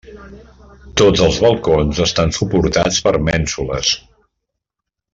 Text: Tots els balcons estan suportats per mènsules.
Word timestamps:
Tots 1.01 1.21
els 1.25 1.37
balcons 1.43 2.01
estan 2.07 2.35
suportats 2.39 3.05
per 3.09 3.15
mènsules. 3.31 3.93